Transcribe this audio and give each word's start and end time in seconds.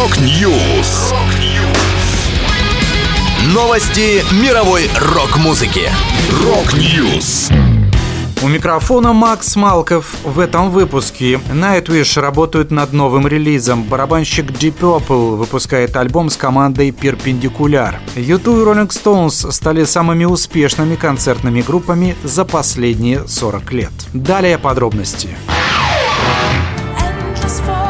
Rock 0.00 0.50
News. 0.50 1.12
Новости 3.52 4.24
мировой 4.42 4.88
рок-музыки. 4.98 5.90
Rock 6.42 6.90
News. 6.90 7.50
У 8.42 8.48
микрофона 8.48 9.12
Макс 9.12 9.56
Малков. 9.56 10.14
В 10.24 10.40
этом 10.40 10.70
выпуске 10.70 11.34
Nightwish 11.52 12.18
работают 12.18 12.70
над 12.70 12.94
новым 12.94 13.28
релизом. 13.28 13.82
Барабанщик 13.82 14.46
Deep 14.46 14.78
Purple 14.80 15.36
выпускает 15.36 15.94
альбом 15.98 16.30
с 16.30 16.38
командой 16.38 16.88
Purpendicular. 16.92 17.96
YouTube 18.16 18.56
и 18.56 18.64
Rolling 18.64 18.88
Stones 18.88 19.52
стали 19.52 19.84
самыми 19.84 20.24
успешными 20.24 20.96
концертными 20.96 21.60
группами 21.60 22.16
за 22.24 22.46
последние 22.46 23.28
40 23.28 23.72
лет. 23.72 23.92
Далее 24.14 24.56
подробности. 24.56 25.28
В 27.42 27.89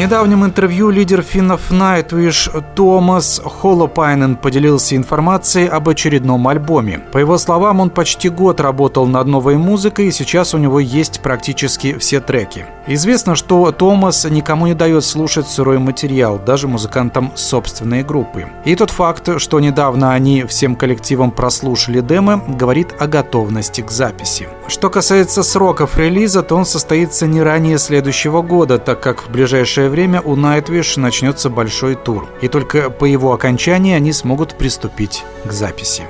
недавнем 0.00 0.46
интервью 0.46 0.88
лидер 0.88 1.20
финнов 1.20 1.70
Nightwish 1.70 2.64
Томас 2.74 3.38
Холопайнен 3.44 4.36
поделился 4.36 4.96
информацией 4.96 5.66
об 5.66 5.90
очередном 5.90 6.48
альбоме. 6.48 7.02
По 7.12 7.18
его 7.18 7.36
словам, 7.36 7.80
он 7.80 7.90
почти 7.90 8.30
год 8.30 8.60
работал 8.60 9.06
над 9.06 9.26
новой 9.26 9.58
музыкой, 9.58 10.06
и 10.06 10.10
сейчас 10.10 10.54
у 10.54 10.58
него 10.58 10.80
есть 10.80 11.20
практически 11.20 11.98
все 11.98 12.20
треки. 12.20 12.64
Известно, 12.86 13.36
что 13.36 13.70
Томас 13.72 14.24
никому 14.24 14.68
не 14.68 14.74
дает 14.74 15.04
слушать 15.04 15.46
сырой 15.46 15.78
материал, 15.78 16.38
даже 16.38 16.66
музыкантам 16.66 17.32
собственной 17.34 18.02
группы. 18.02 18.46
И 18.64 18.74
тот 18.76 18.90
факт, 18.90 19.38
что 19.38 19.60
недавно 19.60 20.14
они 20.14 20.44
всем 20.44 20.76
коллективом 20.76 21.30
прослушали 21.30 22.00
демо, 22.00 22.42
говорит 22.48 22.88
о 22.98 23.06
готовности 23.06 23.82
к 23.82 23.90
записи. 23.90 24.48
Что 24.66 24.88
касается 24.88 25.42
сроков 25.42 25.98
релиза, 25.98 26.42
то 26.42 26.56
он 26.56 26.64
состоится 26.64 27.26
не 27.26 27.42
ранее 27.42 27.76
следующего 27.76 28.40
года, 28.40 28.78
так 28.78 29.00
как 29.00 29.22
в 29.22 29.30
ближайшее 29.30 29.89
время 29.90 30.22
у 30.22 30.36
Nightwish 30.36 30.98
начнется 30.98 31.50
большой 31.50 31.96
тур, 31.96 32.28
и 32.40 32.48
только 32.48 32.88
по 32.88 33.04
его 33.04 33.32
окончании 33.32 33.94
они 33.94 34.12
смогут 34.12 34.56
приступить 34.56 35.24
к 35.44 35.52
записи. 35.52 36.04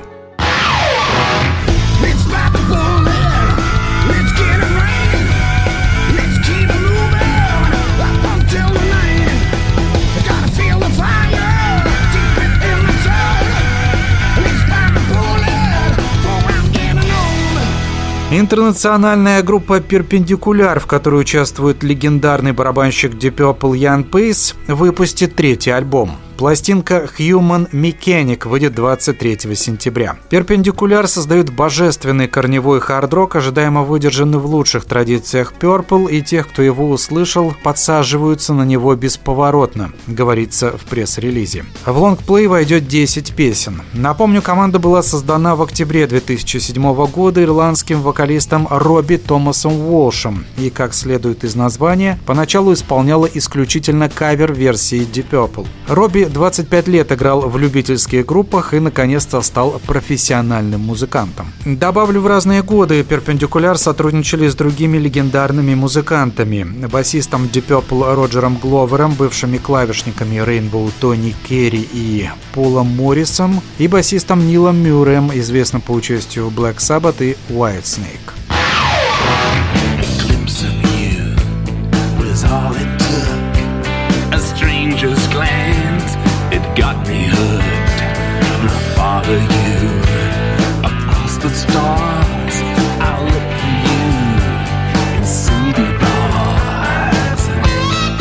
Интернациональная 18.32 19.42
группа 19.42 19.80
«Purpendicular», 19.80 20.78
в 20.78 20.86
которой 20.86 21.22
участвует 21.22 21.82
легендарный 21.82 22.52
барабанщик 22.52 23.14
Deep 23.14 23.34
Purple 23.34 23.76
Ян 23.76 24.04
Пейс, 24.04 24.54
выпустит 24.68 25.34
третий 25.34 25.72
альбом– 25.72 26.12
Пластинка 26.40 27.06
Human 27.18 27.70
Mechanic 27.70 28.48
выйдет 28.48 28.74
23 28.74 29.54
сентября. 29.54 30.16
Purpendicular 30.30 31.06
создают 31.06 31.50
божественный 31.50 32.28
корневой 32.28 32.80
хард-рок, 32.80 33.36
ожидаемо 33.36 33.82
выдержанный 33.82 34.38
в 34.38 34.46
лучших 34.46 34.86
традициях 34.86 35.52
Purple, 35.60 36.10
и 36.10 36.22
тех, 36.22 36.48
кто 36.48 36.62
его 36.62 36.88
услышал, 36.88 37.52
подсаживаются 37.62 38.54
на 38.54 38.62
него 38.62 38.94
бесповоротно, 38.94 39.92
говорится 40.06 40.78
в 40.78 40.86
пресс-релизе. 40.86 41.66
В 41.84 41.98
лонгплей 41.98 42.46
войдет 42.46 42.88
10 42.88 43.34
песен. 43.34 43.82
Напомню, 43.92 44.40
команда 44.40 44.78
была 44.78 45.02
создана 45.02 45.54
в 45.54 45.60
октябре 45.60 46.06
2007 46.06 47.06
года 47.08 47.42
ирландским 47.42 48.00
вокалистом 48.00 48.66
Робби 48.70 49.16
Томасом 49.16 49.78
Уолшем 49.78 50.46
и, 50.56 50.70
как 50.70 50.94
следует 50.94 51.44
из 51.44 51.54
названия, 51.54 52.18
поначалу 52.24 52.72
исполняла 52.72 53.26
исключительно 53.26 54.08
кавер-версии 54.08 55.06
Deep 55.06 55.26
Purple. 55.30 55.66
Робби 55.86 56.29
25 56.30 56.88
лет 56.88 57.12
играл 57.12 57.40
в 57.48 57.58
любительских 57.58 58.24
группах 58.26 58.74
и, 58.74 58.80
наконец-то, 58.80 59.42
стал 59.42 59.80
профессиональным 59.86 60.80
музыкантом. 60.80 61.52
Добавлю, 61.64 62.20
в 62.20 62.26
разные 62.26 62.62
годы 62.62 63.02
Перпендикуляр 63.04 63.78
сотрудничали 63.78 64.48
с 64.48 64.54
другими 64.54 64.98
легендарными 64.98 65.74
музыкантами. 65.74 66.62
Басистом 66.86 67.44
Deep 67.44 67.66
Purple 67.68 68.14
Роджером 68.14 68.56
Гловером, 68.56 69.14
бывшими 69.14 69.58
клавишниками 69.58 70.36
Rainbow 70.36 70.90
Тони 71.00 71.34
Керри 71.48 71.88
и 71.92 72.28
Полом 72.54 72.88
Моррисом, 72.96 73.60
и 73.78 73.88
басистом 73.88 74.46
Нилом 74.46 74.76
Мюрреем, 74.82 75.30
известным 75.34 75.82
по 75.82 75.92
участию 75.92 76.52
Black 76.54 76.76
Sabbath 76.78 77.22
и 77.22 77.36
Whitesnake. 77.52 78.39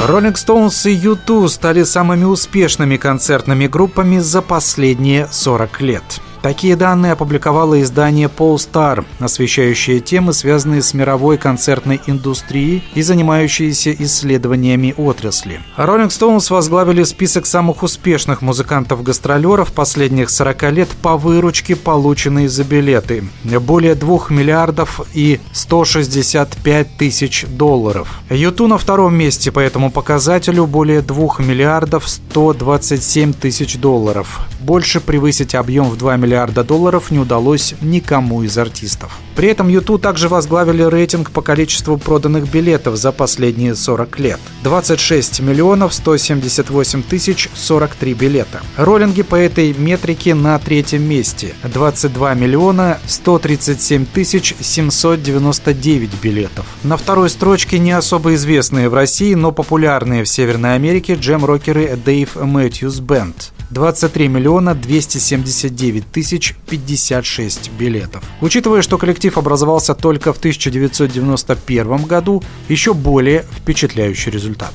Rolling 0.10 0.34
Stones 0.34 0.90
и 0.90 0.98
U2 0.98 1.48
стали 1.50 1.84
самыми 1.84 2.24
успешными 2.24 2.98
концертными 2.98 3.68
группами 3.68 4.18
за 4.18 4.42
последние 4.42 5.28
40 5.32 5.82
лет. 5.82 6.22
Такие 6.42 6.78
данные 6.78 7.12
опубликовало 7.12 7.82
издание 7.82 8.30
Polestar, 8.30 9.04
освещающее 9.20 10.00
темы, 10.00 10.32
связанные 10.32 10.82
с 10.82 10.94
мировой 10.94 11.38
концертной 11.38 12.00
индустрией 12.08 12.82
и 12.94 13.02
занимающиеся 13.02 13.92
исследованиями 13.92 14.94
отрасли. 14.96 15.60
Rolling 15.78 16.08
Stones 16.08 16.50
возглавили 16.50 17.04
список 17.04 17.46
самых 17.46 17.84
успешных 17.84 18.42
музыкантов-гастролеров 18.42 19.74
последних 19.74 20.30
40 20.30 20.72
лет 20.72 20.90
по 21.02 21.18
выручке, 21.18 21.76
полученной 21.76 22.48
за 22.48 22.64
билеты. 22.64 23.26
Более 23.44 23.96
2 23.96 24.20
миллиардов 24.30 25.02
и 25.14 25.42
165 25.52 26.88
тысяч 26.98 27.46
долларов. 27.50 28.22
Юту 28.30 28.68
на 28.68 28.78
втором 28.78 29.14
месте 29.14 29.52
по 29.52 29.60
этому 29.60 29.92
показателю 29.92 30.68
более 30.68 31.02
2 31.02 31.40
миллиардов 31.40 32.08
127 32.08 33.34
тысяч 33.34 33.78
долларов. 33.78 34.40
Больше 34.62 35.02
превысить 35.02 35.54
объем 35.54 35.90
в 35.90 35.98
2 35.98 36.16
миллиарда 36.16 36.29
миллиарда 36.30 36.64
долларов 36.64 37.10
не 37.10 37.18
удалось 37.18 37.74
никому 37.82 38.44
из 38.44 38.56
артистов. 38.56 39.18
При 39.36 39.48
этом 39.48 39.68
YouTube 39.68 40.00
также 40.00 40.30
возглавили 40.30 40.84
рейтинг 40.84 41.32
по 41.32 41.42
количеству 41.42 41.98
проданных 41.98 42.52
билетов 42.52 42.98
за 42.98 43.12
последние 43.12 43.74
40 43.74 44.20
лет. 44.20 44.40
26 44.64 45.40
миллионов 45.40 45.92
178 45.92 47.02
тысяч 47.02 47.50
43 47.56 48.14
билета. 48.14 48.62
Роллинги 48.78 49.24
по 49.24 49.36
этой 49.36 49.74
метрике 49.74 50.36
на 50.36 50.60
третьем 50.60 51.02
месте. 51.02 51.56
22 51.64 52.36
миллиона 52.36 53.00
137 53.08 54.06
тысяч 54.06 54.56
799 54.60 56.12
билетов. 56.22 56.68
На 56.84 56.96
второй 56.96 57.32
строчке 57.32 57.80
не 57.80 57.94
особо 57.94 58.36
известные 58.36 58.88
в 58.88 58.94
России, 58.94 59.34
но 59.34 59.52
популярные 59.52 60.24
в 60.24 60.30
Северной 60.30 60.76
Америке 60.76 61.16
джем-рокеры 61.16 61.98
Дэйв 62.06 62.36
Мэтьюс 62.36 63.00
Бенд. 63.00 63.52
23 63.70 64.28
миллиона 64.28 64.74
279 64.74 66.12
тысяч 66.12 66.56
56 66.70 67.72
билетов. 67.72 68.24
Учитывая, 68.42 68.82
что 68.82 68.98
коллектив 68.98 69.38
образовался 69.38 69.94
только 69.94 70.34
в 70.34 70.38
1991 70.38 72.04
году, 72.04 72.44
еще 72.68 72.94
более 72.94 73.46
впечатляющий 73.58 74.32
результат. 74.32 74.74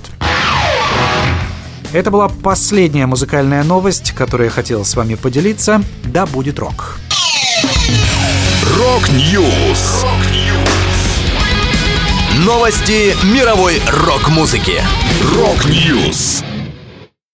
Это 1.93 2.11
была 2.11 2.29
последняя 2.29 3.07
музыкальная 3.07 3.63
новость, 3.63 4.13
которую 4.13 4.47
я 4.47 4.51
хотел 4.51 4.85
с 4.85 4.97
вами 4.97 5.15
поделиться. 5.15 5.83
Да 6.05 6.27
будет 6.27 6.59
рок! 6.59 6.99
Rock 8.77 9.34
News! 9.34 10.05
Новости 12.45 13.15
мировой 13.33 13.81
рок-музыки. 13.87 14.83
Rock 15.37 15.84
News! 15.84 16.43